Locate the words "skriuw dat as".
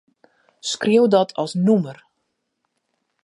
0.69-1.51